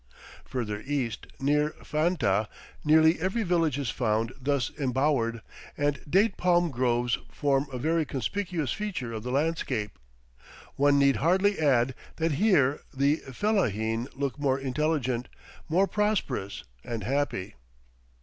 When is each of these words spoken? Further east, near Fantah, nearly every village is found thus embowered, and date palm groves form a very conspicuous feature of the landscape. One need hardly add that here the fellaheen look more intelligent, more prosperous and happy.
Further 0.45 0.81
east, 0.83 1.27
near 1.39 1.75
Fantah, 1.83 2.49
nearly 2.83 3.19
every 3.21 3.43
village 3.43 3.77
is 3.77 3.91
found 3.91 4.33
thus 4.41 4.71
embowered, 4.79 5.43
and 5.77 5.99
date 6.09 6.37
palm 6.37 6.71
groves 6.71 7.19
form 7.31 7.67
a 7.71 7.77
very 7.77 8.03
conspicuous 8.03 8.73
feature 8.73 9.13
of 9.13 9.21
the 9.21 9.29
landscape. 9.29 9.99
One 10.75 10.97
need 10.97 11.17
hardly 11.17 11.59
add 11.59 11.93
that 12.15 12.31
here 12.31 12.79
the 12.91 13.17
fellaheen 13.31 14.07
look 14.15 14.39
more 14.39 14.57
intelligent, 14.57 15.29
more 15.69 15.85
prosperous 15.85 16.63
and 16.83 17.03
happy. 17.03 17.53